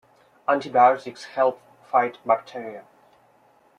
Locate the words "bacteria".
2.25-2.85